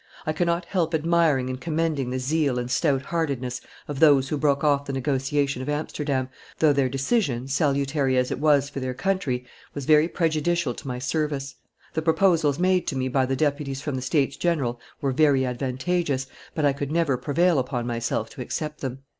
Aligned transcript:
I 0.25 0.33
cannot 0.33 0.65
help 0.65 0.95
admiring 0.95 1.47
and 1.47 1.61
commending 1.61 2.09
the 2.09 2.17
zeal 2.17 2.57
and 2.57 2.71
stout 2.71 3.03
heartedness 3.03 3.61
of 3.87 3.99
those 3.99 4.29
who 4.29 4.37
broke 4.39 4.63
off 4.63 4.85
the 4.85 4.93
negotiation 4.93 5.61
of 5.61 5.69
Amsterdam, 5.69 6.27
though 6.57 6.73
their 6.73 6.89
decision, 6.89 7.47
salutary 7.47 8.17
as 8.17 8.31
it 8.31 8.39
was 8.39 8.67
for 8.67 8.79
their 8.79 8.95
country, 8.95 9.45
was 9.75 9.85
very 9.85 10.07
prejudicial 10.07 10.73
to 10.73 10.87
my 10.87 10.97
service; 10.97 11.53
the 11.93 12.01
proposals 12.01 12.57
made 12.57 12.87
to 12.87 12.95
me 12.95 13.09
by 13.09 13.27
the 13.27 13.35
deputies 13.35 13.81
from 13.83 13.93
the 13.93 14.01
States 14.01 14.35
General 14.37 14.79
were 15.01 15.11
very 15.11 15.45
advantageous, 15.45 16.25
but 16.55 16.65
I 16.65 16.73
could 16.73 16.91
never 16.91 17.15
prevail 17.15 17.59
upon 17.59 17.85
myself 17.85 18.31
to 18.31 18.41
accept 18.41 18.81
them." 18.81 19.03